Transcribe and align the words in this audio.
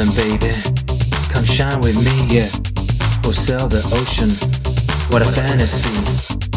diamond, 0.00 0.16
baby. 0.16 0.52
Come 1.30 1.44
shine 1.44 1.80
with 1.80 1.96
me, 1.96 2.34
yeah. 2.34 2.48
We'll 3.22 3.32
sail 3.32 3.68
the 3.68 3.82
ocean. 3.92 4.30
What 5.10 5.22
a 5.22 5.30
fantasy. 5.30 6.49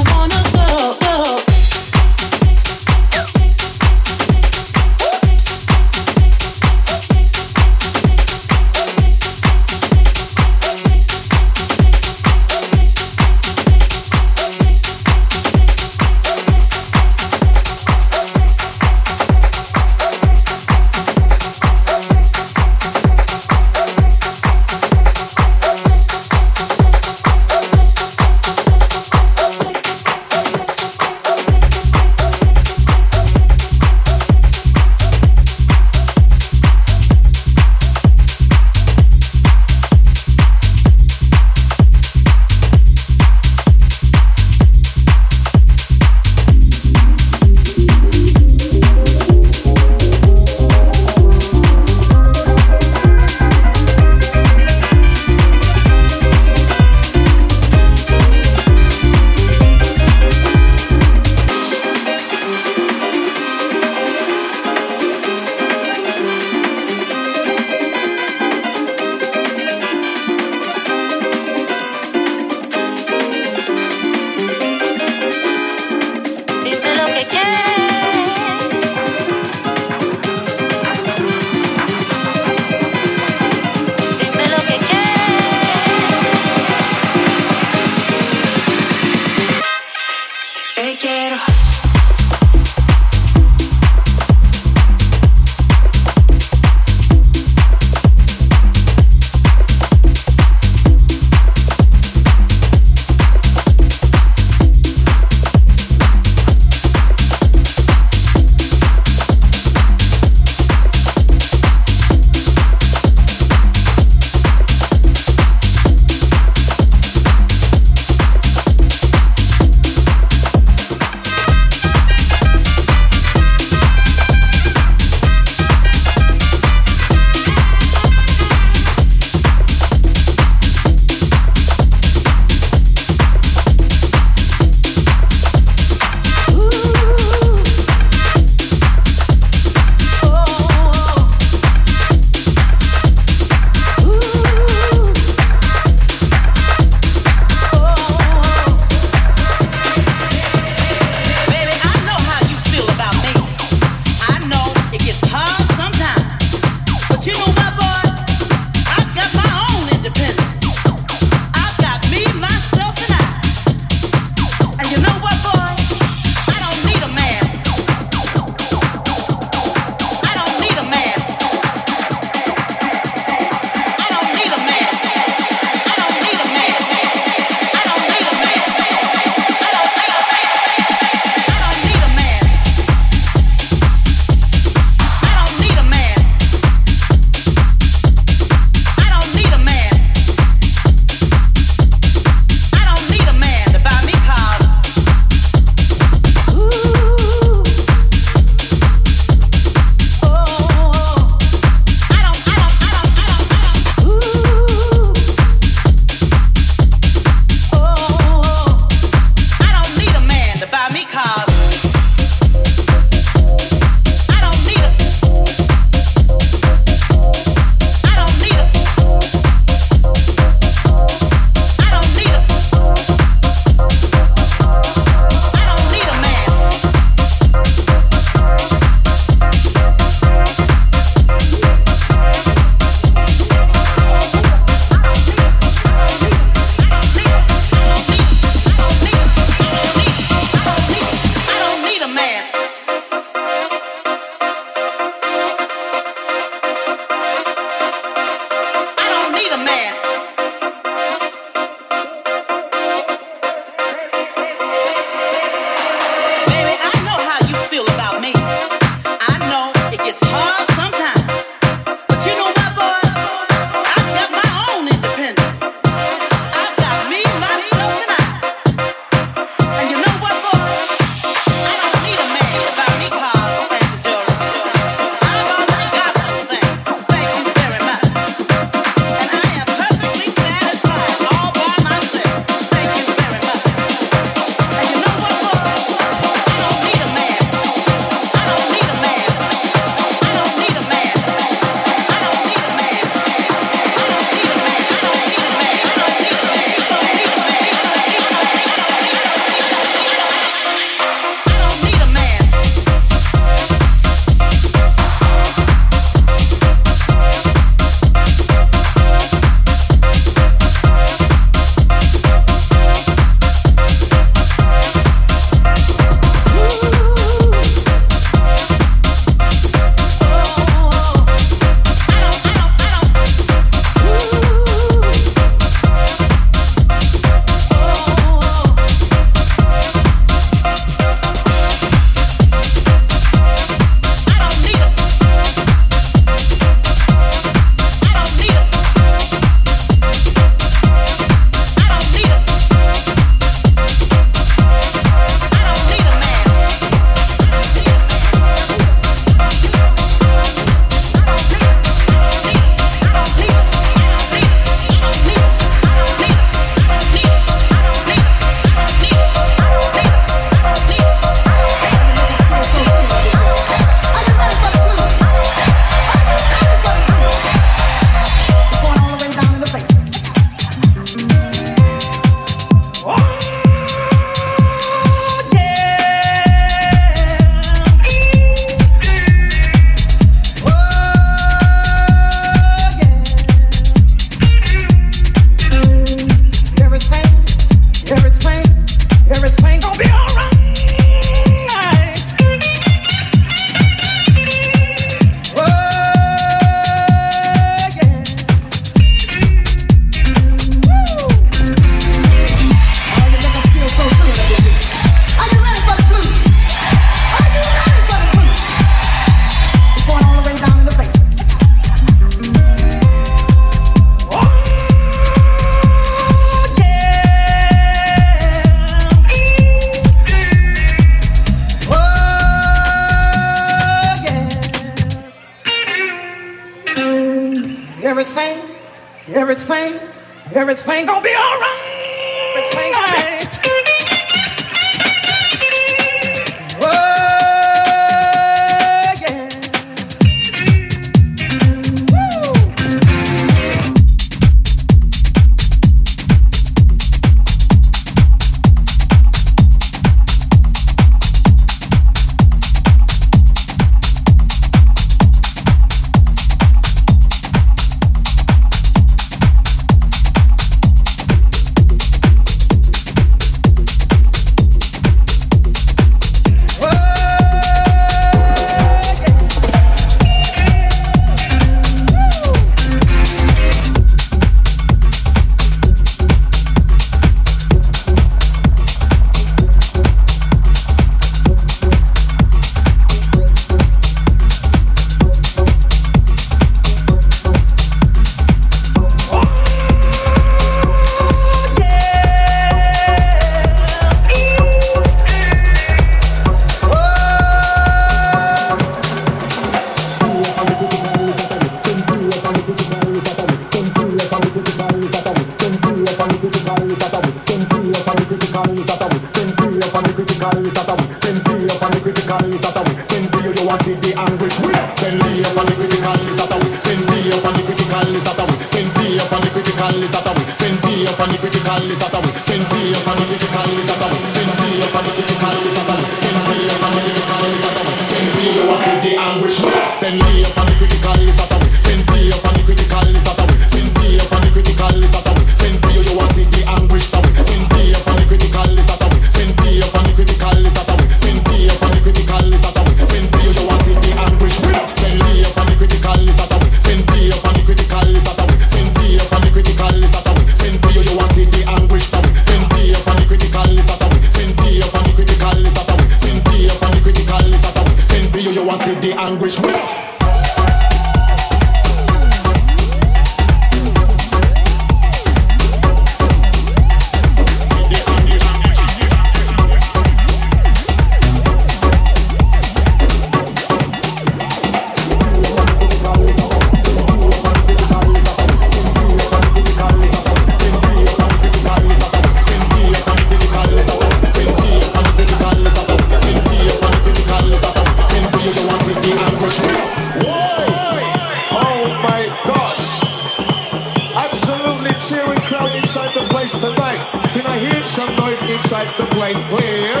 Recite 598.72 598.96
the 598.96 599.04
place, 599.12 599.36
please. 599.52 600.00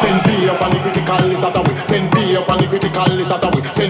Send 0.00 0.16
B 0.24 0.48
up 0.48 0.56
on 0.62 0.72
the 0.72 0.80
critical 0.80 1.20
list 1.28 1.42
that 1.42 1.56
away. 1.58 1.84
Send 1.86 2.10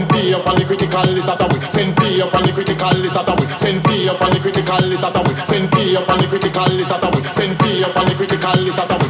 B 0.08 0.34
up 0.34 0.48
on 0.48 0.52
the 0.56 0.62
critical 0.64 1.06
list 1.14 1.28
that 1.28 1.38
away. 1.40 1.62
Send 1.70 1.94
B 1.94 2.02
up 2.20 2.34
on 2.34 2.42
the 2.42 2.52
critical 2.52 2.98
list 2.98 3.14
that 3.14 3.30
away. 3.30 3.30
Send 3.58 3.78
B 3.84 4.08
up 4.08 4.18
on 4.20 4.32
the 4.32 4.40
critical 4.40 4.80
list 4.80 4.94
that 5.02 5.16
away. 5.16 5.36
Send 5.46 5.70
B 5.70 5.94
up 5.96 6.08
on 6.08 6.18
the 6.18 6.26
critical 6.26 6.66
list 6.66 6.90
that 6.90 7.04
away. 7.04 7.22
Send 7.30 7.56
B 7.58 7.84
up 7.84 7.96
on 7.96 8.08
the 8.08 8.14
critical 8.16 8.56
list 8.58 8.78
that 8.78 8.90
away. 8.90 9.05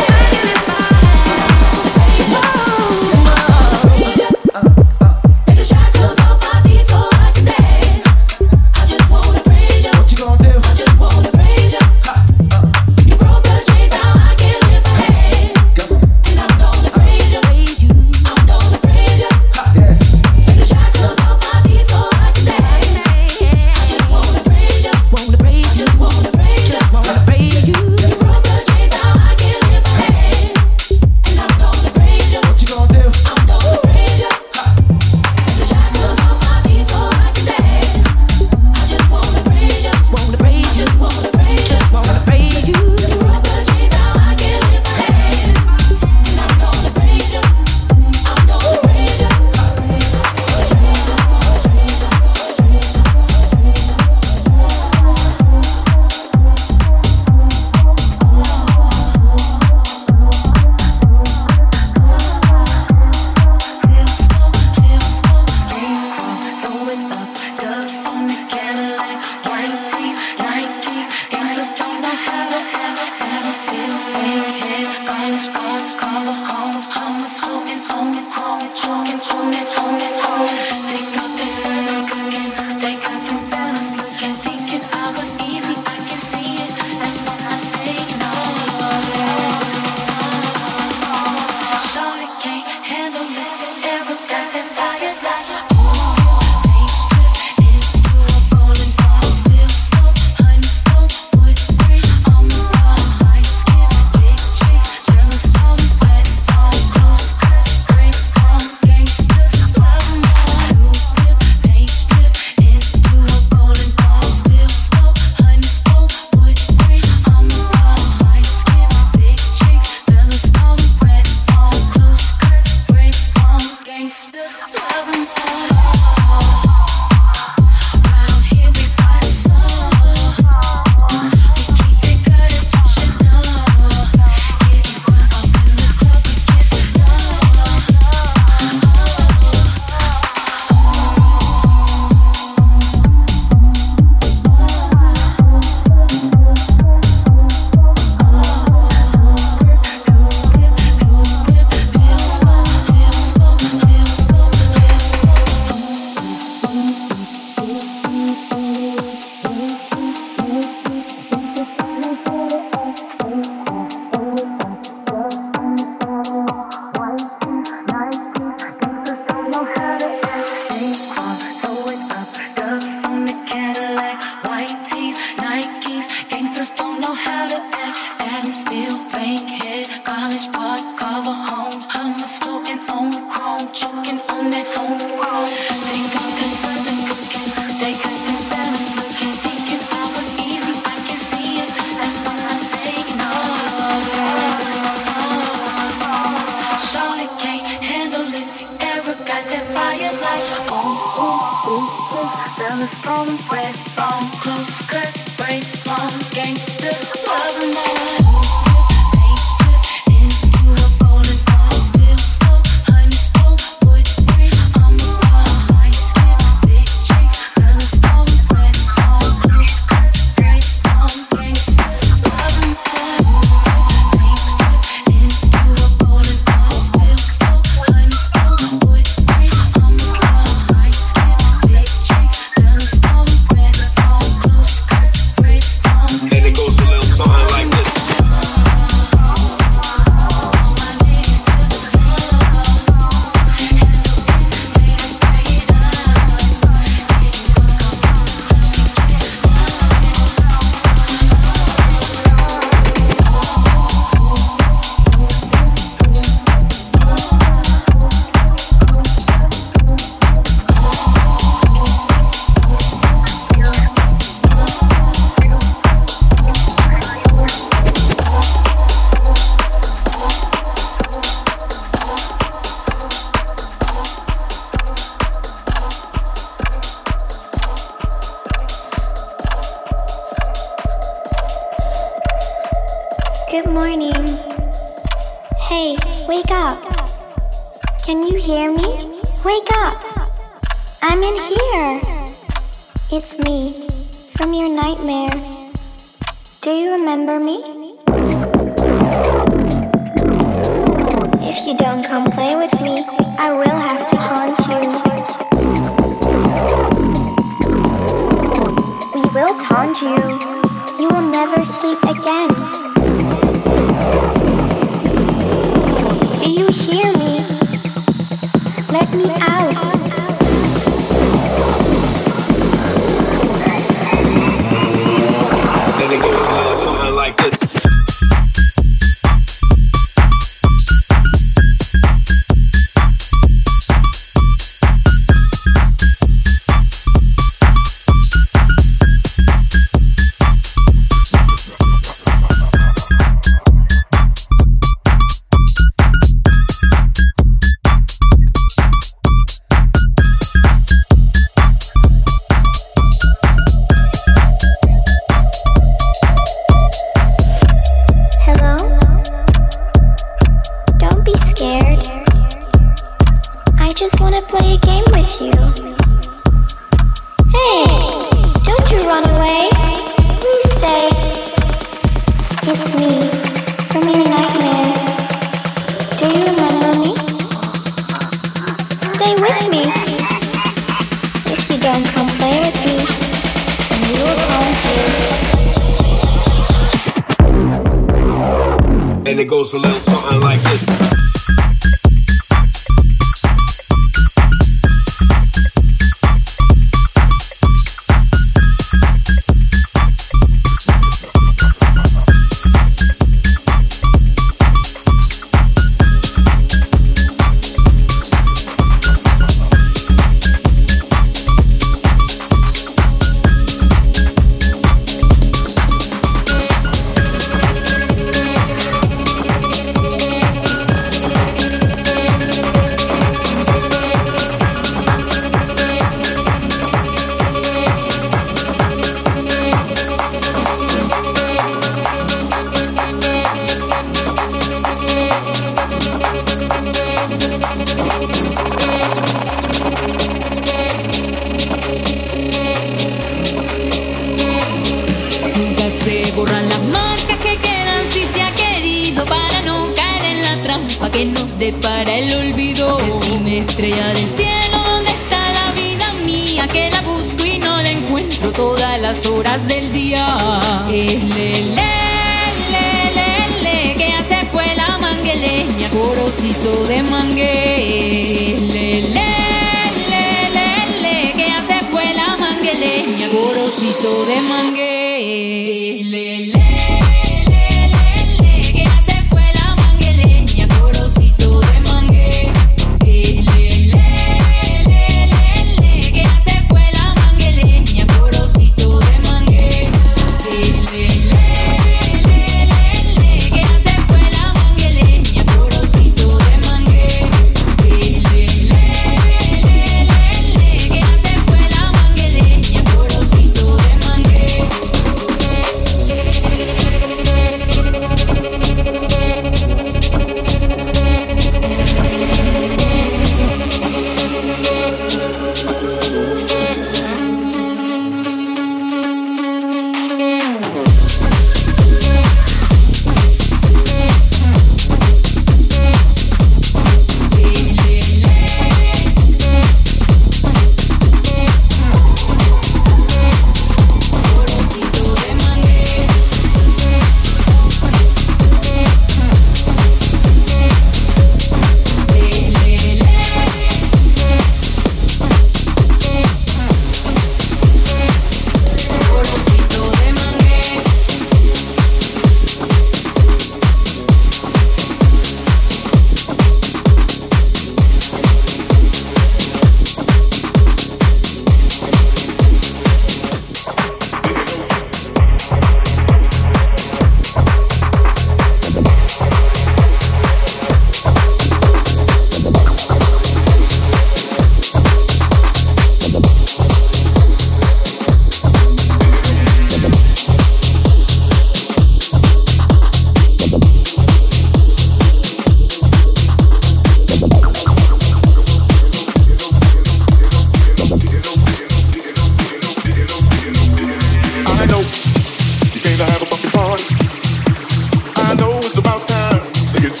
You 599.92 600.00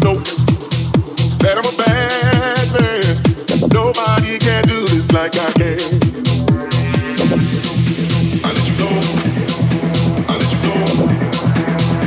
know. 0.00 0.20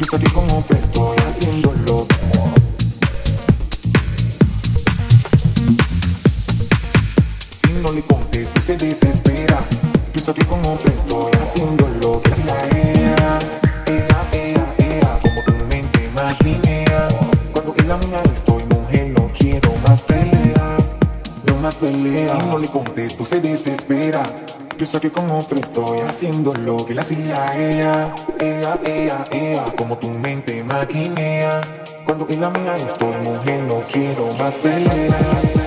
Fíjate 0.08 0.32
cómo 0.32 0.64
te 0.68 0.74
estoy 0.74 1.16
haciendo 1.18 1.74
no 7.82 7.92
le 7.92 8.02
contesto 8.02 8.60
se 8.60 8.76
desespera. 8.76 9.58
Te 10.12 10.20
estoy 10.20 11.32
haciendo 11.42 11.88
loco. 12.00 12.22
Gracias 12.22 12.52
a 12.52 12.68
ella, 12.68 13.38
ella, 13.86 14.28
ella, 14.32 14.74
ella, 14.78 15.18
como 15.20 15.42
tu 15.42 15.52
mente 15.70 16.08
maquinea. 16.14 17.08
Cuando 17.52 17.74
es 17.76 17.86
la 17.86 17.96
mía 17.96 18.22
estoy, 18.32 18.62
mujer, 18.66 19.08
no 19.08 19.28
quiero 19.36 19.74
más 19.88 20.02
pelea. 20.02 20.76
No 21.48 21.56
más 21.56 21.74
pelea. 21.74 22.32
Si 22.32 22.46
no 22.46 22.58
le 22.60 22.68
contesto 22.68 23.24
se 23.24 23.40
desespera. 23.40 24.22
Fíjate 24.78 25.10
cómo 25.10 25.44
te 25.44 25.58
estoy 25.58 25.98
haciendo 26.00 26.54
lo 26.54 26.86
que 26.86 26.94
le 26.94 27.00
hacía 27.00 27.56
ella 27.56 28.14
como 29.76 29.96
tu 29.96 30.08
mente 30.08 30.62
maquinea. 30.64 31.60
Cuando 32.04 32.26
en 32.28 32.40
la 32.40 32.50
mía 32.50 32.76
estoy 32.76 33.14
mujer, 33.22 33.62
no 33.62 33.80
quiero 33.92 34.32
más 34.38 34.54
peleas. 34.54 35.65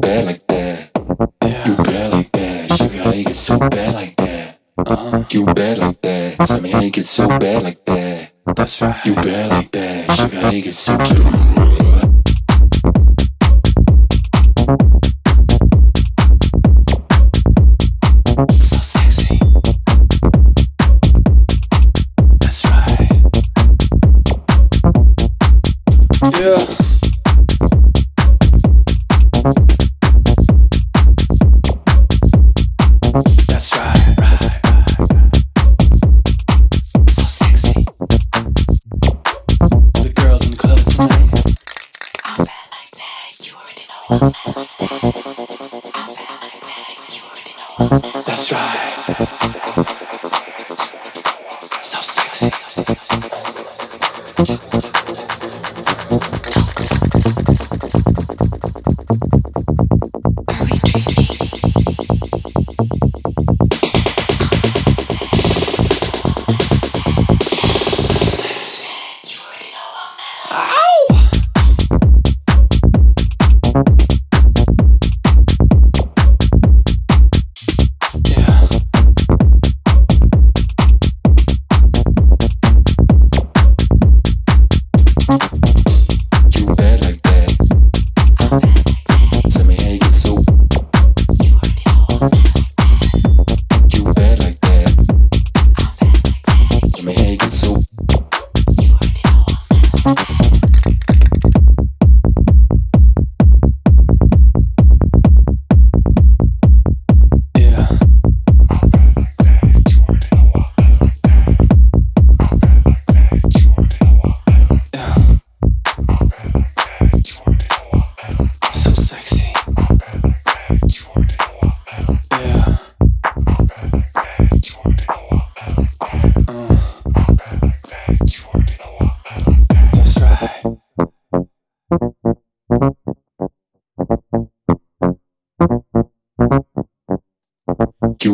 bad 0.00 0.24
like 0.26 0.46
that. 0.46 0.90
Yeah. 1.42 1.68
You 1.68 1.76
bad 1.76 2.12
like 2.12 2.32
that. 2.32 2.76
sugar. 2.76 3.02
how 3.02 3.12
you 3.12 3.24
get 3.24 3.36
so 3.36 3.58
bad 3.58 3.94
like 3.94 4.16
that. 4.16 4.58
Uh-huh. 4.78 5.24
You 5.30 5.44
bad 5.46 5.78
like 5.78 6.00
that. 6.00 6.36
Tell 6.46 6.60
me 6.60 6.70
how 6.70 6.80
you 6.80 6.90
get 6.90 7.04
so 7.04 7.28
bad 7.28 7.62
like 7.62 7.84
that. 7.84 8.32
That's 8.56 8.80
right. 8.82 9.04
You 9.04 9.14
bad 9.14 9.50
like 9.50 9.70
that. 9.72 10.10
sugar. 10.12 10.40
how 10.40 10.50
you 10.50 10.62
get 10.62 10.74
so 10.74 10.96
cute. 10.98 11.99
Uh-huh. 44.10 44.49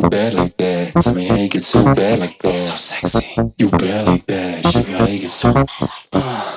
You 0.07 0.11
bad 0.11 0.35
like 0.35 0.57
that. 0.59 0.93
Tell 1.03 1.15
me 1.15 1.27
how 1.27 1.35
you 1.35 1.49
get 1.49 1.65
so 1.65 1.83
bad 1.93 2.21
like 2.21 2.39
that. 2.39 2.61
So 2.61 2.77
sexy. 2.77 3.27
You 3.59 3.71
bad 3.71 4.07
like 4.07 4.25
that. 4.27 4.65
Sugar, 4.71 4.99
how 4.99 5.07
you 5.07 5.19
get 5.19 5.31
so. 5.31 5.67
Uh. 6.13 6.57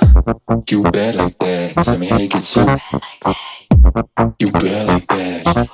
You 0.70 0.84
bad 0.84 1.16
like 1.16 1.36
that. 1.40 1.74
Tell 1.82 1.98
me 1.98 2.06
how 2.06 2.20
you 2.20 2.28
get 2.28 2.44
so. 2.44 2.78
You 4.38 4.52
bad 4.52 4.86
like 4.86 5.08
that. 5.08 5.66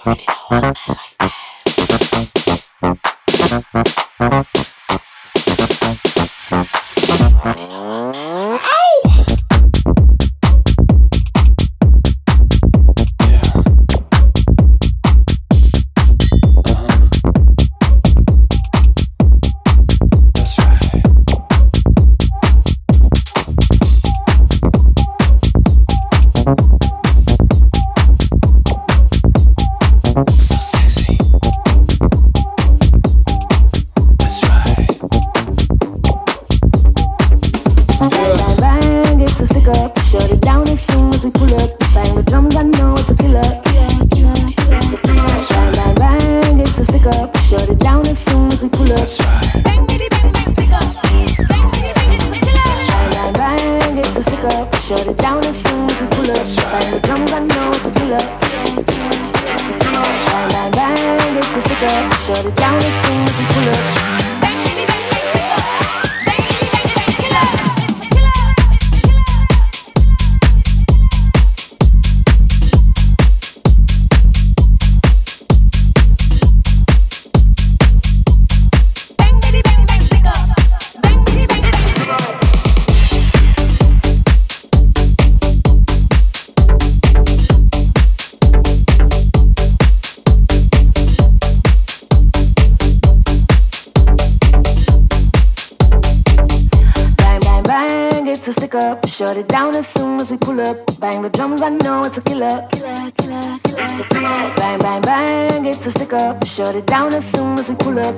Shut 99.17 99.37
it 99.37 99.47
down 99.47 99.73
as 99.77 99.87
soon 99.87 100.19
as 100.19 100.29
we 100.29 100.35
pull 100.35 100.59
up. 100.59 100.75
Bang 100.99 101.21
the 101.21 101.29
drums, 101.29 101.61
I 101.61 101.69
know 101.69 102.03
it's 102.03 102.17
a 102.17 102.21
killer. 102.21 102.67
Killer, 102.73 103.11
killer, 103.17 103.59
killer. 103.63 104.55
Bang, 104.57 104.79
bang, 104.79 105.01
bang, 105.03 105.65
it's 105.65 105.85
a 105.85 105.91
stick 105.91 106.11
up. 106.11 106.45
Shut 106.45 106.75
it 106.75 106.85
down 106.85 107.13
as 107.13 107.23
soon 107.31 107.57
as 107.57 107.69
we 107.69 107.77
pull 107.77 107.97
up. 107.97 108.13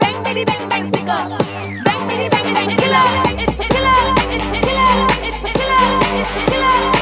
Bang, 0.00 0.22
bang, 0.22 0.44
bang, 0.44 0.68
bang, 0.68 0.84
stick 0.84 1.08
up. 1.08 1.30
Bang, 1.40 2.08
bang, 2.08 2.28
bang, 2.28 2.76
killer. 2.76 3.00
It's 3.40 3.54
a 3.54 3.56
killer. 3.56 3.56
It's 3.56 3.58
a 3.58 3.64
killer. 3.72 4.04
It's 4.28 4.44
a 4.44 4.60
killer. 4.60 5.06
It's 5.24 5.38
a 5.38 5.48
killer. 5.48 5.80
It's 6.20 6.36
a 6.36 6.44
killer. 6.50 6.93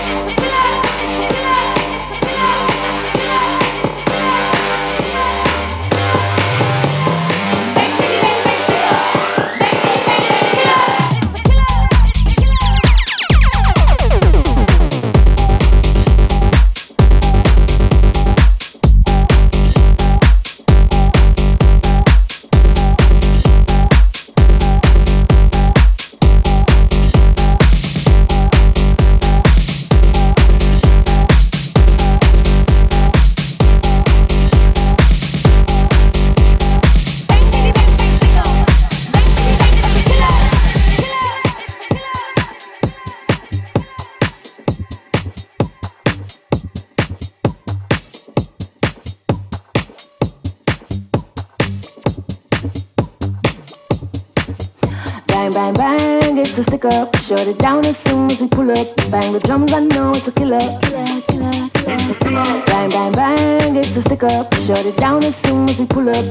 Up. 56.85 57.17
Shut 57.19 57.47
it 57.47 57.59
down 57.59 57.85
as 57.87 57.97
soon 57.97 58.31
as 58.31 58.41
we 58.41 58.49
pull 58.49 58.71
up. 58.71 58.87
Bang 59.11 59.33
the 59.33 59.41
drums, 59.41 59.73
I 59.73 59.81
know 59.81 60.11
it's 60.11 60.27
a 60.29 60.33
killer. 60.33 60.59
Killer, 60.83 61.05
killer, 61.29 61.51
it's 61.87 62.11
a 62.11 62.15
killer. 62.25 62.45
Bang, 62.67 62.91
bang, 62.91 63.13
bang, 63.13 63.77
it's 63.77 63.97
a 63.97 64.03
stick 64.03 64.23
up. 64.23 64.55
Shut 64.55 64.85
it 64.87 64.97
down 64.97 65.23
as 65.25 65.37
soon 65.37 65.69
as 65.69 65.79
we 65.79 65.87
pull 65.87 66.09
up. 66.09 66.25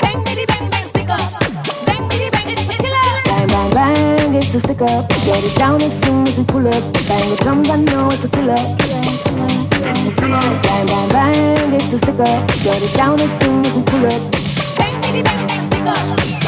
Bang, 0.00 0.22
bitty, 0.24 0.46
bang, 0.46 0.70
bang, 0.70 0.86
stick 0.88 1.10
up. 1.10 1.22
Bang, 1.86 2.08
bitty, 2.08 2.30
bang, 2.30 2.48
it's 2.50 2.68
a 2.68 2.76
killer. 2.78 3.06
Bang, 3.24 3.48
bang, 3.48 3.70
bang, 3.70 4.34
it's 4.34 4.54
a 4.54 4.60
stick 4.60 4.82
up. 4.82 5.12
Shut 5.22 5.42
it 5.44 5.54
down 5.56 5.82
as 5.82 5.94
soon 6.02 6.22
as 6.26 6.38
we 6.38 6.44
pull 6.44 6.66
up. 6.66 6.82
Bang 7.06 7.26
the 7.30 7.38
drums, 7.42 7.70
I 7.70 7.76
know 7.76 8.08
it's 8.08 8.24
a 8.24 8.30
killer. 8.30 8.62
Bang, 10.18 10.86
bang, 10.86 11.08
bang, 11.10 11.72
it's 11.74 11.92
a 11.92 11.98
stick 11.98 12.20
up. 12.20 12.50
Shut 12.62 12.80
it 12.82 12.94
down 12.96 13.20
as 13.20 13.32
soon 13.40 13.60
as 13.66 13.76
we 13.76 13.82
pull 13.84 14.06
up. 14.06 14.22
Bang, 14.78 14.94
bitty, 15.02 15.22
bang, 15.22 15.46
bang, 15.46 15.62
stick 15.70 15.86
up. 15.86 16.41